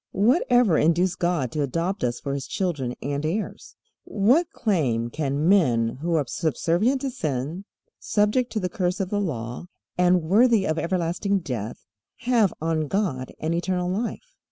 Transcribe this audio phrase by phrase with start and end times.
[0.13, 3.75] What ever induced God to adopt us for His children and heirs?
[4.03, 7.65] What claim can men who are subservient to sin,
[7.99, 9.65] subject to the curse of the Law,
[9.99, 11.85] and worthy of everlasting death,
[12.21, 14.37] have on God and eternal life?